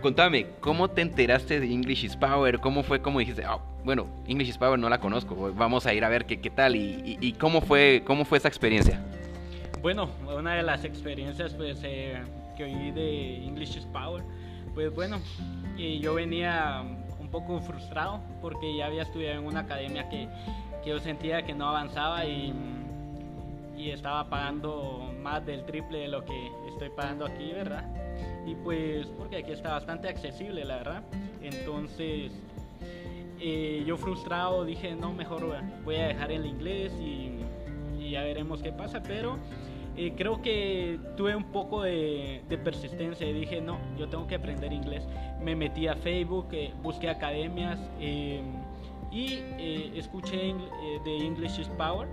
Contame, 0.00 0.46
¿cómo 0.60 0.88
te 0.88 1.02
enteraste 1.02 1.58
de 1.58 1.66
English 1.66 2.04
is 2.04 2.16
Power? 2.16 2.60
¿Cómo 2.60 2.82
fue? 2.82 3.00
¿Cómo 3.00 3.18
dijiste? 3.18 3.44
Ah, 3.44 3.58
bueno, 3.84 4.06
English 4.26 4.50
is 4.50 4.58
Power 4.58 4.78
no 4.78 4.88
la 4.88 5.00
conozco, 5.00 5.52
vamos 5.54 5.86
a 5.86 5.94
ir 5.94 6.04
a 6.04 6.08
ver 6.08 6.26
qué, 6.26 6.40
qué 6.40 6.50
tal 6.50 6.76
y, 6.76 7.18
y, 7.20 7.32
cómo, 7.32 7.60
fue, 7.60 8.02
cómo 8.06 8.24
fue 8.24 8.38
esa 8.38 8.48
experiencia. 8.48 9.04
Bueno, 9.82 10.10
una 10.26 10.54
de 10.54 10.62
las 10.62 10.84
experiencias 10.84 11.54
pues, 11.54 11.80
eh, 11.82 12.18
que 12.56 12.64
oí 12.64 12.90
de 12.90 13.44
English 13.44 13.76
is 13.76 13.86
Power, 13.86 14.22
pues 14.74 14.94
bueno, 14.94 15.20
y 15.76 15.98
yo 16.00 16.14
venía 16.14 16.84
un 17.26 17.32
poco 17.32 17.60
frustrado 17.60 18.20
porque 18.40 18.76
ya 18.76 18.86
había 18.86 19.02
estudiado 19.02 19.40
en 19.40 19.46
una 19.46 19.60
academia 19.60 20.08
que, 20.08 20.28
que 20.82 20.90
yo 20.90 21.00
sentía 21.00 21.42
que 21.44 21.54
no 21.54 21.68
avanzaba 21.68 22.24
y, 22.24 22.54
y, 23.76 23.90
estaba 23.90 24.28
pagando 24.30 25.12
más 25.20 25.44
del 25.44 25.64
triple 25.64 25.98
de 25.98 26.08
lo 26.08 26.24
que 26.24 26.52
estoy 26.68 26.88
pagando 26.90 27.26
aquí, 27.26 27.50
¿verdad? 27.52 27.84
Y 28.46 28.54
pues 28.54 29.08
porque 29.18 29.38
aquí 29.38 29.50
está 29.50 29.72
bastante 29.72 30.08
accesible, 30.08 30.64
la 30.64 30.76
verdad. 30.76 31.02
Entonces 31.42 32.32
eh, 33.40 33.82
yo 33.84 33.96
frustrado 33.96 34.64
dije, 34.64 34.94
no, 34.94 35.12
mejor 35.12 35.44
voy 35.84 35.96
a 35.96 36.06
dejar 36.06 36.30
el 36.30 36.46
inglés 36.46 36.92
y, 37.00 37.40
y 37.98 38.10
ya 38.10 38.22
veremos 38.22 38.62
qué 38.62 38.70
pasa, 38.70 39.02
pero 39.02 39.36
eh, 39.96 40.12
creo 40.16 40.42
que 40.42 40.98
tuve 41.16 41.34
un 41.34 41.44
poco 41.44 41.82
de, 41.82 42.42
persistencia 42.62 43.26
y 43.26 43.32
dije, 43.32 43.60
no, 43.60 43.78
yo 43.98 44.08
tengo 44.08 44.26
que 44.26 44.34
aprender 44.34 44.72
inglés. 44.72 45.06
Me 45.42 45.56
metí 45.56 45.88
a 45.88 45.96
Facebook, 45.96 46.48
eh, 46.52 46.72
busqué 46.82 47.08
academias 47.08 47.78
eh, 48.00 48.42
y 49.10 49.40
escuché 49.96 50.54
de 51.04 51.16
English 51.18 51.58
is 51.60 51.68
Power. 51.68 52.08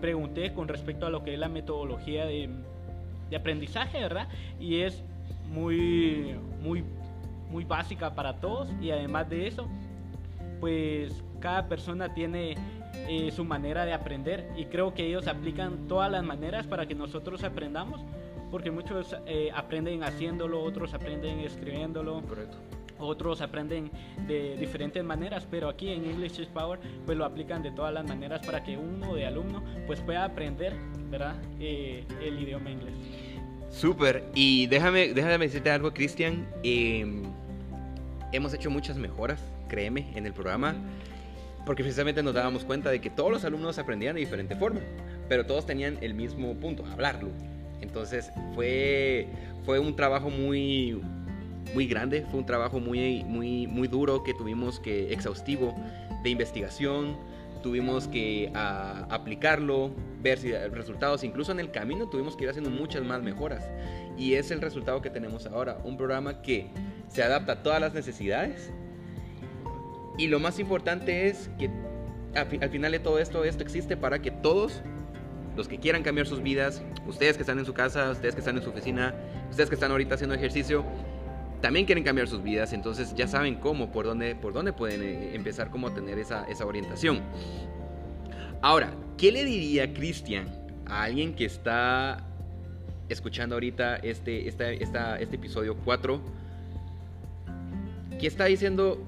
pregunté 0.00 0.54
con 0.54 0.68
respecto 0.68 1.06
a 1.06 1.10
lo 1.10 1.22
que 1.22 1.34
es 1.34 1.38
la 1.38 1.48
metodología 1.48 2.24
de, 2.24 2.48
de 3.28 3.36
aprendizaje, 3.36 4.00
¿verdad? 4.00 4.28
Y 4.58 4.80
es 4.80 5.02
muy, 5.50 6.36
muy, 6.62 6.84
muy 7.50 7.64
básica 7.64 8.14
para 8.14 8.40
todos 8.40 8.68
y 8.80 8.90
además 8.90 9.28
de 9.28 9.46
eso, 9.46 9.68
pues 10.60 11.22
cada 11.40 11.68
persona 11.68 12.14
tiene 12.14 12.56
eh, 13.08 13.30
su 13.30 13.44
manera 13.44 13.84
de 13.84 13.92
aprender 13.92 14.48
y 14.56 14.66
creo 14.66 14.94
que 14.94 15.06
ellos 15.06 15.26
aplican 15.28 15.88
todas 15.88 16.10
las 16.10 16.24
maneras 16.24 16.66
para 16.66 16.86
que 16.86 16.94
nosotros 16.94 17.44
aprendamos 17.44 18.00
porque 18.50 18.70
muchos 18.70 19.16
eh, 19.26 19.50
aprenden 19.54 20.02
haciéndolo, 20.02 20.62
otros 20.62 20.94
aprenden 20.94 21.40
escribiéndolo. 21.40 22.22
Otros 22.98 23.42
aprenden 23.42 23.90
de 24.26 24.56
diferentes 24.56 25.04
maneras, 25.04 25.46
pero 25.50 25.68
aquí 25.68 25.90
en 25.90 26.06
English 26.06 26.40
is 26.40 26.46
Power 26.46 26.78
pues 27.04 27.18
lo 27.18 27.26
aplican 27.26 27.62
de 27.62 27.70
todas 27.70 27.92
las 27.92 28.06
maneras 28.06 28.46
para 28.46 28.64
que 28.64 28.78
uno 28.78 29.14
de 29.14 29.26
alumno 29.26 29.62
pues 29.86 30.00
pueda 30.00 30.24
aprender, 30.24 30.72
¿verdad? 31.10 31.34
Eh, 31.60 32.06
el 32.22 32.40
idioma 32.40 32.70
inglés. 32.70 32.94
Súper, 33.68 34.24
y 34.34 34.66
déjame, 34.68 35.12
déjame 35.12 35.44
decirte 35.46 35.70
algo, 35.70 35.92
Cristian. 35.92 36.48
Em, 36.62 37.24
hemos 38.32 38.54
hecho 38.54 38.70
muchas 38.70 38.96
mejoras, 38.96 39.42
créeme, 39.68 40.10
en 40.14 40.24
el 40.24 40.32
programa 40.32 40.74
porque 41.66 41.82
precisamente 41.82 42.22
nos 42.22 42.32
dábamos 42.32 42.64
cuenta 42.64 42.90
de 42.90 43.00
que 43.00 43.10
todos 43.10 43.30
los 43.30 43.44
alumnos 43.44 43.78
aprendían 43.78 44.14
de 44.14 44.20
diferente 44.20 44.54
forma, 44.54 44.80
pero 45.28 45.44
todos 45.44 45.66
tenían 45.66 45.98
el 46.00 46.14
mismo 46.14 46.54
punto, 46.54 46.86
hablarlo. 46.86 47.28
Entonces 47.80 48.30
fue, 48.54 49.28
fue 49.64 49.80
un 49.80 49.96
trabajo 49.96 50.30
muy, 50.30 51.02
muy 51.74 51.88
grande, 51.88 52.24
fue 52.30 52.38
un 52.38 52.46
trabajo 52.46 52.78
muy, 52.78 53.24
muy, 53.24 53.66
muy 53.66 53.88
duro 53.88 54.22
que 54.22 54.32
tuvimos 54.32 54.78
que, 54.78 55.12
exhaustivo, 55.12 55.74
de 56.22 56.30
investigación, 56.30 57.16
tuvimos 57.64 58.06
que 58.06 58.52
aplicarlo, 58.54 59.90
ver 60.22 60.38
si 60.38 60.52
resultados, 60.52 61.24
incluso 61.24 61.50
en 61.50 61.58
el 61.58 61.72
camino 61.72 62.08
tuvimos 62.08 62.36
que 62.36 62.44
ir 62.44 62.50
haciendo 62.50 62.70
muchas 62.70 63.02
más 63.02 63.22
mejoras. 63.22 63.68
Y 64.16 64.34
es 64.34 64.52
el 64.52 64.60
resultado 64.60 65.02
que 65.02 65.10
tenemos 65.10 65.46
ahora, 65.46 65.78
un 65.82 65.96
programa 65.96 66.42
que 66.42 66.70
se 67.08 67.24
adapta 67.24 67.52
a 67.52 67.62
todas 67.64 67.80
las 67.80 67.92
necesidades 67.92 68.70
y 70.18 70.28
lo 70.28 70.40
más 70.40 70.58
importante 70.58 71.28
es 71.28 71.50
que 71.58 71.70
al 72.34 72.70
final 72.70 72.92
de 72.92 72.98
todo 72.98 73.18
esto, 73.18 73.44
esto 73.44 73.62
existe 73.62 73.96
para 73.96 74.20
que 74.20 74.30
todos 74.30 74.82
los 75.56 75.68
que 75.68 75.78
quieran 75.78 76.02
cambiar 76.02 76.26
sus 76.26 76.42
vidas, 76.42 76.82
ustedes 77.06 77.36
que 77.36 77.42
están 77.42 77.58
en 77.58 77.64
su 77.64 77.72
casa, 77.72 78.10
ustedes 78.10 78.34
que 78.34 78.40
están 78.40 78.56
en 78.56 78.62
su 78.62 78.70
oficina, 78.70 79.14
ustedes 79.50 79.68
que 79.70 79.74
están 79.74 79.90
ahorita 79.90 80.14
haciendo 80.14 80.34
ejercicio, 80.34 80.84
también 81.62 81.86
quieren 81.86 82.04
cambiar 82.04 82.28
sus 82.28 82.42
vidas, 82.42 82.72
entonces 82.74 83.14
ya 83.14 83.26
saben 83.26 83.56
cómo, 83.56 83.90
por 83.90 84.04
dónde, 84.04 84.34
por 84.34 84.52
dónde 84.52 84.72
pueden 84.72 85.02
eh, 85.02 85.34
empezar 85.34 85.70
como 85.70 85.88
a 85.88 85.94
tener 85.94 86.18
esa, 86.18 86.44
esa 86.44 86.66
orientación. 86.66 87.20
Ahora, 88.60 88.92
¿qué 89.16 89.32
le 89.32 89.44
diría 89.44 89.92
Cristian 89.94 90.46
a 90.84 91.04
alguien 91.04 91.34
que 91.34 91.46
está 91.46 92.26
escuchando 93.08 93.54
ahorita 93.54 93.96
este, 93.96 94.48
este 94.48 95.34
episodio 95.34 95.76
4? 95.84 96.20
¿Qué 98.18 98.26
está 98.26 98.44
diciendo, 98.46 99.02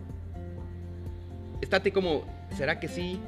estate 1.61 1.93
como, 1.93 2.25
¿será 2.57 2.81
que 2.81 2.89
sí? 2.89 3.21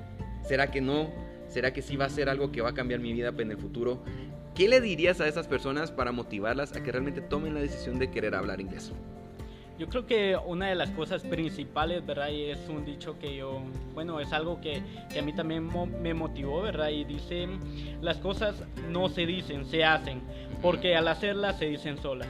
¿Será 0.47 0.71
que 0.71 0.81
no? 0.81 1.11
¿Será 1.49 1.73
que 1.73 1.83
sí 1.83 1.97
va 1.97 2.07
a 2.07 2.11
ser 2.11 2.29
algo 2.29 2.53
que 2.53 2.61
va 2.61 2.71
a 2.71 2.75
cambiar 2.75 3.01
mi 3.01 3.13
vida 3.13 3.33
en 3.37 3.51
el 3.51 3.59
futuro? 3.59 4.03
¿Qué 4.55 4.69
le 4.69 4.81
dirías 4.81 5.21
a 5.21 5.29
esas 5.29 5.47
personas 5.47 5.91
para 5.91 6.13
motivarlas 6.13 6.75
a 6.77 6.83
que 6.83 6.93
realmente 6.93 7.21
tomen 7.21 7.55
la 7.55 7.61
decisión 7.61 7.99
de 7.99 8.11
querer 8.11 8.35
hablar 8.35 8.61
inglés? 8.61 8.93
Yo 9.79 9.89
creo 9.89 10.07
que 10.07 10.37
una 10.37 10.69
de 10.69 10.75
las 10.75 10.91
cosas 10.91 11.23
principales, 11.23 12.05
¿verdad? 12.05 12.29
Y 12.29 12.51
es 12.51 12.69
un 12.69 12.85
dicho 12.85 13.19
que 13.19 13.37
yo, 13.37 13.63
bueno, 13.95 14.21
es 14.21 14.31
algo 14.35 14.61
que, 14.61 14.83
que 15.11 15.21
a 15.21 15.23
mí 15.23 15.33
también 15.33 15.71
me 16.03 16.13
motivó, 16.13 16.61
¿verdad? 16.61 16.91
Y 16.91 17.05
dice, 17.05 17.49
las 18.03 18.19
cosas 18.19 18.63
no 18.91 19.09
se 19.09 19.25
dicen, 19.25 19.65
se 19.65 19.83
hacen, 19.83 20.21
porque 20.61 20.97
al 20.97 21.09
hacerlas 21.09 21.59
se 21.59 21.65
dicen 21.65 21.97
solas. 21.97 22.29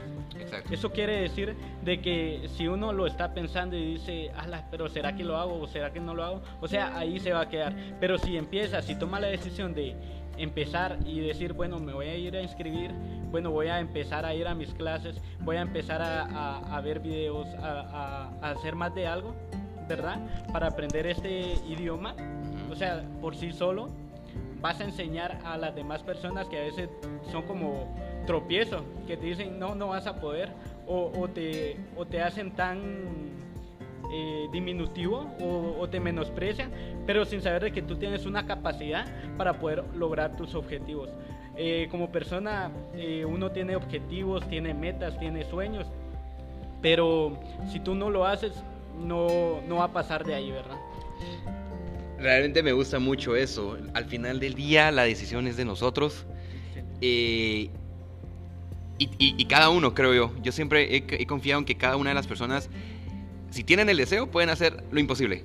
Eso 0.69 0.91
quiere 0.91 1.21
decir 1.21 1.55
de 1.83 2.01
que 2.01 2.47
si 2.55 2.67
uno 2.67 2.93
lo 2.93 3.07
está 3.07 3.33
pensando 3.33 3.75
y 3.75 3.93
dice, 3.93 4.31
ala, 4.35 4.67
pero 4.69 4.89
¿será 4.89 5.15
que 5.15 5.23
lo 5.23 5.37
hago 5.37 5.59
o 5.59 5.67
será 5.67 5.91
que 5.91 5.99
no 5.99 6.13
lo 6.13 6.23
hago? 6.23 6.41
O 6.59 6.67
sea, 6.67 6.97
ahí 6.97 7.19
se 7.19 7.33
va 7.33 7.41
a 7.41 7.49
quedar. 7.49 7.75
Pero 7.99 8.17
si 8.17 8.37
empieza, 8.37 8.81
si 8.81 8.95
toma 8.95 9.19
la 9.19 9.27
decisión 9.27 9.73
de 9.73 9.95
empezar 10.37 10.97
y 11.05 11.19
decir, 11.19 11.53
bueno, 11.53 11.79
me 11.79 11.93
voy 11.93 12.07
a 12.07 12.15
ir 12.15 12.35
a 12.35 12.41
inscribir, 12.41 12.91
bueno, 13.29 13.51
voy 13.51 13.67
a 13.67 13.79
empezar 13.79 14.25
a 14.25 14.33
ir 14.33 14.47
a 14.47 14.55
mis 14.55 14.73
clases, 14.73 15.21
voy 15.39 15.57
a 15.57 15.61
empezar 15.61 16.01
a, 16.01 16.81
ver 16.81 16.99
videos, 16.99 17.47
a, 17.61 18.31
hacer 18.41 18.75
más 18.75 18.93
de 18.95 19.07
algo, 19.07 19.35
¿verdad? 19.87 20.19
Para 20.51 20.67
aprender 20.67 21.05
este 21.05 21.53
idioma, 21.67 22.15
o 22.71 22.75
sea, 22.75 23.03
por 23.21 23.35
sí 23.35 23.51
solo, 23.51 23.89
vas 24.61 24.79
a 24.79 24.85
enseñar 24.85 25.39
a 25.43 25.57
las 25.57 25.75
demás 25.75 26.03
personas 26.03 26.47
que 26.47 26.57
a 26.57 26.61
veces 26.61 26.89
son 27.31 27.43
como 27.43 27.93
tropiezos, 28.25 28.81
que 29.07 29.17
te 29.17 29.25
dicen, 29.25 29.59
no, 29.59 29.75
no 29.75 29.87
vas 29.87 30.07
a 30.07 30.19
poder, 30.19 30.49
o, 30.87 31.29
te, 31.29 31.77
o 31.95 32.05
te 32.05 32.21
hacen 32.21 32.51
tan 32.51 32.79
eh, 34.13 34.47
diminutivo 34.51 35.33
o, 35.39 35.87
te 35.87 35.99
menosprecian, 35.99 36.69
pero 37.05 37.23
sin 37.23 37.41
saber 37.41 37.63
de 37.63 37.71
que 37.71 37.81
tú 37.81 37.95
tienes 37.95 38.25
una 38.25 38.45
capacidad 38.45 39.05
para 39.37 39.53
poder 39.53 39.83
lograr 39.95 40.35
tus 40.35 40.53
objetivos. 40.53 41.09
Eh, 41.55 41.87
como 41.91 42.11
persona 42.11 42.71
eh, 42.95 43.25
uno 43.25 43.51
tiene 43.51 43.75
objetivos, 43.75 44.47
tiene 44.49 44.73
metas, 44.73 45.17
tiene 45.19 45.45
sueños, 45.45 45.87
pero 46.81 47.39
si 47.71 47.79
tú 47.79 47.95
no 47.95 48.09
lo 48.09 48.25
haces, 48.25 48.53
no, 48.99 49.61
no 49.67 49.77
va 49.77 49.85
a 49.85 49.93
pasar 49.93 50.25
de 50.25 50.35
ahí, 50.35 50.51
¿verdad? 50.51 50.77
Realmente 52.19 52.61
me 52.63 52.73
gusta 52.73 52.99
mucho 52.99 53.35
eso. 53.35 53.77
Al 53.93 54.05
final 54.05 54.39
del 54.39 54.55
día 54.55 54.91
la 54.91 55.03
decisión 55.03 55.47
es 55.47 55.57
de 55.57 55.65
nosotros. 55.65 56.25
Y, 59.17 59.45
cada 59.45 59.69
uno, 59.69 59.93
creo 59.93 60.13
yo. 60.13 60.31
Yo 60.41 60.51
siempre 60.51 60.95
he, 60.95 61.25
confiado 61.25 61.59
en 61.59 61.65
que 61.65 61.75
cada 61.75 61.95
una 61.95 62.11
de 62.11 62.15
las 62.15 62.27
personas 62.27 62.69
si 63.51 63.63
tienen 63.63 63.89
el 63.89 63.97
deseo, 63.97 64.27
pueden 64.31 64.49
hacer 64.49 64.83
lo 64.91 64.99
imposible. 64.99 65.43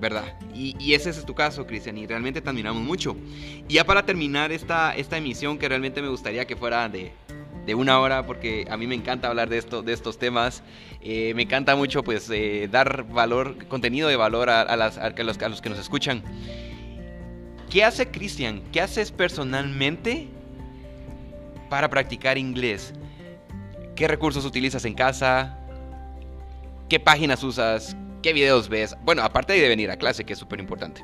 ¿Verdad? 0.00 0.36
Y, 0.54 0.94
ese 0.94 1.10
es 1.10 1.24
tu 1.24 1.34
caso, 1.34 1.66
Cristian, 1.66 1.96
y 1.96 2.06
realmente 2.06 2.40
te 2.40 2.50
admiramos 2.50 2.82
mucho. 2.82 3.16
Y 3.68 3.74
ya 3.74 3.84
para 3.84 4.04
terminar 4.04 4.52
esta, 4.52 4.94
esta 4.94 5.16
emisión, 5.16 5.58
que 5.58 5.68
realmente 5.68 6.02
me 6.02 6.08
gustaría 6.08 6.44
que 6.44 6.56
fuera 6.56 6.88
de, 6.88 7.12
de 7.66 7.74
una 7.74 8.00
hora, 8.00 8.26
porque 8.26 8.66
a 8.68 8.76
mí 8.76 8.86
me 8.86 8.96
encanta 8.96 9.28
hablar 9.28 9.48
de, 9.48 9.58
esto, 9.58 9.82
de 9.82 9.92
estos 9.92 10.18
temas. 10.18 10.62
Eh, 11.00 11.32
me 11.34 11.42
encanta 11.42 11.76
mucho, 11.76 12.02
pues, 12.02 12.28
eh, 12.30 12.68
dar 12.70 13.04
valor, 13.08 13.66
contenido 13.68 14.08
de 14.08 14.16
valor 14.16 14.50
a, 14.50 14.76
las, 14.76 14.98
a, 14.98 15.10
los, 15.10 15.38
a 15.40 15.48
los 15.48 15.62
que 15.62 15.70
nos 15.70 15.78
escuchan. 15.78 16.22
¿Qué 17.70 17.84
hace 17.84 18.10
Cristian? 18.10 18.60
¿Qué 18.72 18.80
haces 18.80 19.12
personalmente 19.12 20.28
para 21.72 21.88
practicar 21.88 22.36
inglés? 22.36 22.92
¿Qué 23.94 24.06
recursos 24.06 24.44
utilizas 24.44 24.84
en 24.84 24.92
casa? 24.92 25.56
¿Qué 26.86 27.00
páginas 27.00 27.42
usas? 27.42 27.96
¿Qué 28.22 28.34
videos 28.34 28.68
ves? 28.68 28.94
Bueno, 29.04 29.22
aparte 29.22 29.54
de 29.54 29.68
venir 29.68 29.90
a 29.90 29.96
clase, 29.96 30.22
que 30.22 30.34
es 30.34 30.38
súper 30.38 30.60
importante. 30.60 31.02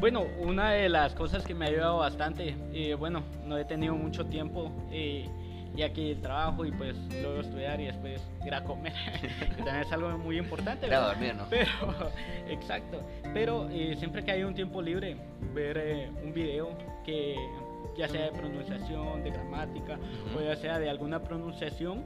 Bueno, 0.00 0.26
una 0.40 0.72
de 0.72 0.88
las 0.88 1.14
cosas 1.14 1.44
que 1.44 1.54
me 1.54 1.66
ha 1.66 1.68
ayudado 1.68 1.98
bastante, 1.98 2.56
eh, 2.72 2.94
bueno, 2.94 3.22
no 3.46 3.56
he 3.56 3.64
tenido 3.64 3.94
mucho 3.94 4.26
tiempo, 4.26 4.72
eh, 4.90 5.28
ya 5.76 5.92
que 5.92 6.10
el 6.10 6.20
trabajo 6.20 6.64
y 6.64 6.72
pues 6.72 6.96
luego 7.22 7.42
estudiar 7.42 7.80
y 7.80 7.84
después 7.84 8.20
ir 8.44 8.52
a 8.52 8.64
comer, 8.64 8.94
que 9.56 9.62
también 9.62 9.86
es 9.86 9.92
algo 9.92 10.18
muy 10.18 10.38
importante. 10.38 10.88
Claro, 10.88 11.06
dormir, 11.06 11.36
¿no? 11.36 11.46
Pero, 11.48 11.70
exacto, 12.48 13.00
pero 13.32 13.70
eh, 13.70 13.94
siempre 13.96 14.24
que 14.24 14.32
hay 14.32 14.42
un 14.42 14.56
tiempo 14.56 14.82
libre, 14.82 15.16
ver 15.54 16.10
un 16.20 16.34
video 16.34 16.76
que 17.04 17.36
ya 17.96 18.08
sea 18.08 18.26
de 18.26 18.32
pronunciación, 18.32 19.22
de 19.22 19.30
gramática 19.30 19.98
o 20.36 20.40
ya 20.40 20.56
sea 20.56 20.78
de 20.78 20.90
alguna 20.90 21.22
pronunciación. 21.22 22.04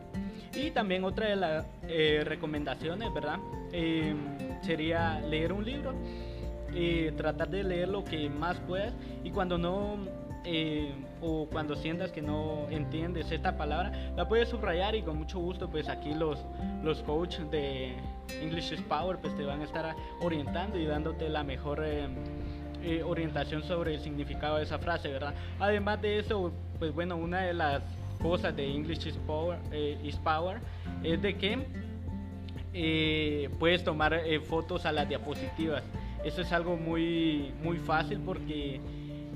Y 0.55 0.71
también 0.71 1.05
otra 1.05 1.29
de 1.29 1.37
las 1.37 1.67
eh, 1.89 2.23
recomendaciones, 2.25 3.13
¿verdad? 3.13 3.39
Eh, 3.73 4.15
sería 4.63 5.21
leer 5.21 5.53
un 5.53 5.65
libro, 5.65 5.95
eh, 6.75 7.13
tratar 7.17 7.49
de 7.49 7.65
leer 7.65 7.89
lo 7.89 8.05
que 8.05 8.29
más 8.29 8.59
puedas 8.61 8.95
y 9.25 9.31
cuando 9.31 9.59
no 9.59 9.97
o 11.21 11.47
cuando 11.51 11.77
sientas 11.77 12.11
que 12.11 12.23
no 12.23 12.69
entiendes 12.71 13.31
esta 13.31 13.59
palabra, 13.59 14.13
la 14.17 14.27
puedes 14.27 14.49
subrayar 14.49 14.95
y 14.95 15.03
con 15.03 15.19
mucho 15.19 15.39
gusto 15.39 15.69
pues 15.69 15.91
aquí 15.91 16.15
los, 16.15 16.39
los 16.83 17.03
coaches 17.03 17.51
de 17.51 17.93
English 18.41 18.73
is 18.73 18.81
Power 18.81 19.19
pues 19.19 19.37
te 19.37 19.45
van 19.45 19.61
a 19.61 19.65
estar 19.65 19.95
orientando 20.23 20.79
y 20.79 20.87
dándote 20.87 21.29
la 21.29 21.45
mejor 21.45 21.85
eh, 22.89 23.03
orientación 23.03 23.63
sobre 23.63 23.95
el 23.95 24.01
significado 24.01 24.57
de 24.57 24.63
esa 24.63 24.79
frase, 24.79 25.09
¿verdad? 25.09 25.35
Además 25.61 26.01
de 26.01 26.19
eso, 26.19 26.51
pues 26.79 26.95
bueno, 26.95 27.17
una 27.17 27.43
de 27.43 27.53
las 27.53 27.83
cosas 28.23 28.57
de 28.57 28.67
English 28.67 29.07
is 29.07 29.19
Power, 29.27 29.59
eh, 29.73 30.01
is 30.03 30.17
power 30.17 30.59
es 31.03 31.21
de 31.21 31.37
que 31.37 31.67
eh, 32.73 33.51
puedes 33.59 33.85
tomar 33.85 34.19
fotos 34.49 34.87
a 34.87 34.93
las 34.93 35.07
diapositivas. 35.07 35.83
Eso 36.25 36.41
es 36.41 36.51
algo 36.51 36.77
muy, 36.77 37.53
muy 37.63 37.77
fácil 37.77 38.21
porque 38.25 38.81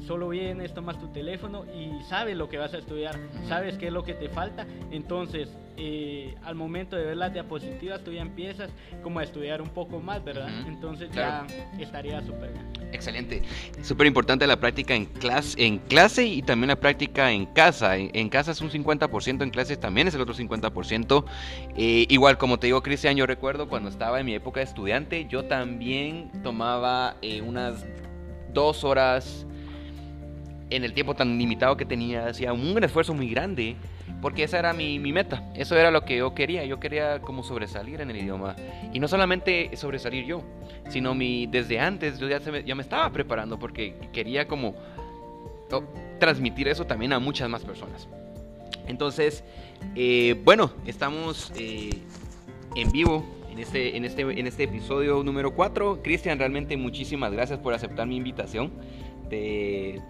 solo 0.06 0.30
vienes, 0.30 0.72
tomas 0.72 0.98
tu 0.98 1.08
teléfono 1.08 1.66
y 1.66 2.02
sabes 2.04 2.34
lo 2.36 2.48
que 2.48 2.56
vas 2.56 2.72
a 2.72 2.78
estudiar, 2.78 3.18
sabes 3.48 3.76
qué 3.76 3.88
es 3.88 3.92
lo 3.92 4.02
que 4.02 4.14
te 4.14 4.30
falta, 4.30 4.66
entonces 4.90 5.54
eh, 5.76 6.34
al 6.44 6.54
momento 6.54 6.96
de 6.96 7.04
ver 7.04 7.16
las 7.16 7.32
diapositivas 7.32 8.02
tú 8.04 8.12
ya 8.12 8.20
empiezas 8.20 8.70
como 9.02 9.20
a 9.20 9.22
estudiar 9.22 9.62
un 9.62 9.70
poco 9.70 10.00
más, 10.00 10.22
¿verdad? 10.22 10.48
Entonces 10.66 11.10
ya 11.12 11.46
estaría 11.78 12.20
súper 12.22 12.52
bien. 12.52 12.72
Excelente. 12.92 13.42
Súper 13.82 14.06
importante 14.06 14.46
la 14.46 14.60
práctica 14.60 14.94
en 14.94 15.06
clase, 15.06 15.64
en 15.64 15.78
clase 15.78 16.26
y 16.26 16.42
también 16.42 16.68
la 16.68 16.76
práctica 16.76 17.32
en 17.32 17.46
casa. 17.46 17.96
En, 17.96 18.28
casa 18.28 18.52
es 18.52 18.60
un 18.60 18.70
50%, 18.70 19.42
en 19.42 19.50
clase 19.50 19.76
también 19.76 20.08
es 20.08 20.14
el 20.14 20.20
otro 20.20 20.34
50%. 20.34 21.24
Eh, 21.76 22.06
igual, 22.08 22.36
como 22.36 22.58
te 22.58 22.66
digo, 22.66 22.82
Cristian, 22.82 23.16
yo 23.16 23.26
recuerdo 23.26 23.68
cuando 23.68 23.88
estaba 23.88 24.20
en 24.20 24.26
mi 24.26 24.34
época 24.34 24.60
de 24.60 24.64
estudiante, 24.64 25.26
yo 25.28 25.44
también 25.44 26.30
tomaba 26.42 27.16
eh, 27.22 27.40
unas 27.40 27.86
dos 28.52 28.84
horas 28.84 29.46
en 30.68 30.84
el 30.84 30.92
tiempo 30.92 31.14
tan 31.14 31.38
limitado 31.38 31.76
que 31.76 31.84
tenía, 31.84 32.26
hacía 32.26 32.52
un 32.52 32.82
esfuerzo 32.82 33.14
muy 33.14 33.28
grande 33.28 33.76
porque 34.22 34.44
esa 34.44 34.60
era 34.60 34.72
mi, 34.72 35.00
meta, 35.00 35.42
eso 35.54 35.76
era 35.76 35.90
lo 35.90 36.04
que 36.04 36.18
yo 36.18 36.32
quería, 36.32 36.64
yo 36.64 36.78
quería 36.78 37.20
como 37.20 37.42
sobresalir 37.42 38.00
en 38.00 38.08
el 38.08 38.18
idioma. 38.18 38.54
Y 38.92 39.00
no 39.00 39.08
solamente 39.08 39.76
sobresalir 39.76 40.24
yo, 40.24 40.42
sino 40.88 41.12
mi, 41.12 41.48
desde 41.48 41.80
antes 41.80 42.20
yo 42.20 42.28
ya, 42.28 42.38
me, 42.38 42.62
me 42.62 42.82
estaba 42.82 43.10
preparando 43.10 43.58
porque 43.58 43.96
quería 44.12 44.46
como 44.46 44.76
oh, 45.72 45.82
transmitir 46.20 46.68
eso 46.68 46.86
también 46.86 47.12
a 47.12 47.18
muchas 47.18 47.48
más 47.50 47.64
personas. 47.64 48.08
Entonces, 48.86 49.42
eh, 49.96 50.40
bueno, 50.44 50.70
estamos 50.86 51.52
eh, 51.56 51.90
en 52.76 52.92
vivo 52.92 53.26
en 53.50 53.58
este, 53.58 53.96
en, 53.96 54.04
este, 54.04 54.22
en 54.22 54.46
este 54.46 54.62
episodio 54.62 55.22
número 55.22 55.52
4. 55.52 56.00
Cristian, 56.02 56.38
realmente 56.38 56.76
muchísimas 56.76 57.32
gracias 57.32 57.58
por 57.58 57.74
aceptar 57.74 58.06
mi 58.06 58.16
invitación. 58.16 58.70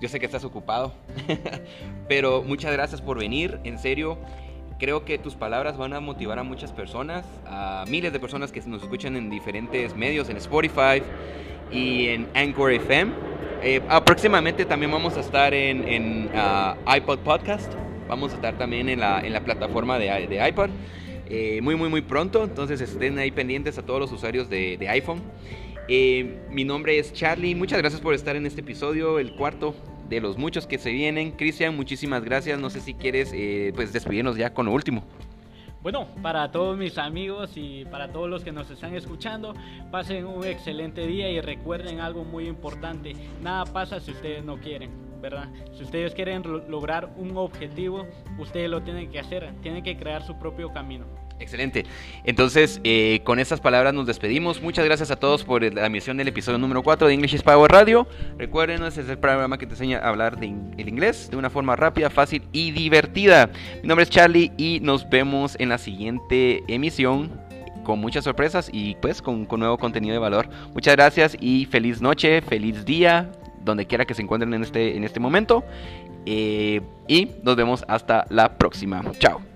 Yo 0.00 0.08
sé 0.08 0.18
que 0.18 0.26
estás 0.26 0.44
ocupado, 0.44 0.92
pero 2.08 2.42
muchas 2.42 2.72
gracias 2.72 3.00
por 3.00 3.18
venir, 3.18 3.60
en 3.64 3.78
serio. 3.78 4.18
Creo 4.78 5.04
que 5.04 5.16
tus 5.16 5.36
palabras 5.36 5.76
van 5.76 5.92
a 5.92 6.00
motivar 6.00 6.38
a 6.40 6.42
muchas 6.42 6.72
personas, 6.72 7.24
a 7.46 7.84
miles 7.88 8.12
de 8.12 8.18
personas 8.18 8.50
que 8.50 8.60
nos 8.62 8.82
escuchan 8.82 9.14
en 9.16 9.30
diferentes 9.30 9.94
medios, 9.94 10.28
en 10.28 10.38
Spotify 10.38 11.02
y 11.70 12.08
en 12.08 12.28
Anchor 12.34 12.72
FM. 12.72 13.12
Eh, 13.62 13.80
próximamente 14.04 14.64
también 14.64 14.90
vamos 14.90 15.16
a 15.16 15.20
estar 15.20 15.54
en, 15.54 16.28
ah, 16.34 16.76
iPod 16.96 17.20
Podcast, 17.20 17.72
vamos 18.08 18.32
a 18.32 18.34
estar 18.34 18.58
también 18.58 18.88
en 18.88 18.98
la, 18.98 19.40
plataforma 19.44 20.00
de, 20.00 20.48
iPod. 20.48 20.70
Eh, 21.30 21.60
muy, 21.62 21.76
muy, 21.76 21.88
muy 21.88 22.02
pronto. 22.02 22.42
Entonces 22.42 22.80
estén 22.80 23.18
ahí 23.18 23.30
pendientes 23.30 23.78
a 23.78 23.82
todos 23.82 24.00
los 24.00 24.10
usuarios 24.10 24.50
de 24.50 24.84
iPhone. 24.88 25.22
Eh, 25.88 26.38
mi 26.50 26.64
nombre 26.64 26.98
es 26.98 27.12
Charlie, 27.12 27.54
muchas 27.54 27.78
gracias 27.78 28.00
por 28.00 28.14
estar 28.14 28.36
en 28.36 28.46
este 28.46 28.60
episodio, 28.60 29.18
el 29.18 29.34
cuarto 29.34 29.74
de 30.08 30.20
los 30.20 30.38
muchos 30.38 30.66
que 30.66 30.78
se 30.78 30.92
vienen. 30.92 31.32
Cristian, 31.32 31.74
muchísimas 31.74 32.22
gracias. 32.22 32.60
No 32.60 32.70
sé 32.70 32.80
si 32.80 32.94
quieres 32.94 33.32
eh, 33.34 33.72
pues 33.74 33.92
despedirnos 33.92 34.36
ya 34.36 34.52
con 34.52 34.66
lo 34.66 34.72
último. 34.72 35.04
Bueno, 35.82 36.06
para 36.22 36.52
todos 36.52 36.78
mis 36.78 36.96
amigos 36.96 37.52
y 37.56 37.84
para 37.86 38.12
todos 38.12 38.30
los 38.30 38.44
que 38.44 38.52
nos 38.52 38.70
están 38.70 38.94
escuchando, 38.94 39.54
pasen 39.90 40.26
un 40.26 40.44
excelente 40.44 41.04
día 41.08 41.28
y 41.28 41.40
recuerden 41.40 41.98
algo 41.98 42.22
muy 42.24 42.46
importante. 42.46 43.16
Nada 43.42 43.64
pasa 43.64 43.98
si 43.98 44.12
ustedes 44.12 44.44
no 44.44 44.58
quieren, 44.58 44.90
¿verdad? 45.20 45.48
Si 45.72 45.82
ustedes 45.82 46.14
quieren 46.14 46.44
lograr 46.68 47.12
un 47.16 47.36
objetivo, 47.36 48.06
ustedes 48.38 48.70
lo 48.70 48.82
tienen 48.82 49.10
que 49.10 49.18
hacer, 49.18 49.52
tienen 49.60 49.82
que 49.82 49.96
crear 49.96 50.24
su 50.24 50.38
propio 50.38 50.72
camino. 50.72 51.04
Excelente. 51.42 51.84
Entonces, 52.24 52.80
eh, 52.84 53.20
con 53.24 53.38
estas 53.38 53.60
palabras 53.60 53.92
nos 53.92 54.06
despedimos. 54.06 54.62
Muchas 54.62 54.84
gracias 54.84 55.10
a 55.10 55.16
todos 55.16 55.44
por 55.44 55.62
la 55.62 55.86
emisión 55.86 56.16
del 56.16 56.28
episodio 56.28 56.58
número 56.58 56.82
4 56.82 57.08
de 57.08 57.14
English 57.14 57.34
is 57.34 57.42
Power 57.42 57.70
Radio. 57.70 58.06
Recuerden, 58.38 58.82
este 58.84 59.00
es 59.00 59.08
el 59.08 59.18
programa 59.18 59.58
que 59.58 59.66
te 59.66 59.72
enseña 59.72 59.98
a 59.98 60.08
hablar 60.08 60.38
el 60.40 60.88
inglés 60.88 61.30
de 61.30 61.36
una 61.36 61.50
forma 61.50 61.76
rápida, 61.76 62.10
fácil 62.10 62.42
y 62.52 62.70
divertida. 62.70 63.50
Mi 63.82 63.88
nombre 63.88 64.04
es 64.04 64.10
Charlie 64.10 64.52
y 64.56 64.80
nos 64.80 65.08
vemos 65.08 65.56
en 65.58 65.68
la 65.68 65.78
siguiente 65.78 66.62
emisión 66.68 67.30
con 67.82 67.98
muchas 67.98 68.24
sorpresas 68.24 68.70
y 68.72 68.94
pues 68.96 69.20
con, 69.20 69.48
nuevo 69.50 69.78
contenido 69.78 70.12
de 70.12 70.18
valor. 70.18 70.48
Muchas 70.74 70.94
gracias 70.94 71.36
y 71.40 71.66
feliz 71.66 72.00
noche, 72.00 72.40
feliz 72.40 72.84
día, 72.84 73.30
donde 73.64 73.86
quiera 73.86 74.04
que 74.04 74.14
se 74.14 74.22
encuentren 74.22 74.54
en 74.54 74.62
este, 74.62 74.96
en 74.96 75.04
este 75.04 75.20
momento. 75.20 75.64
Eh, 76.24 76.80
y 77.08 77.32
nos 77.42 77.56
vemos 77.56 77.84
hasta 77.88 78.26
la 78.30 78.56
próxima. 78.56 79.02
Chao. 79.18 79.51